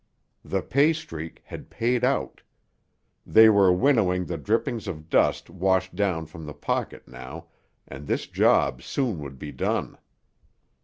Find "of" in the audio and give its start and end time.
4.87-5.11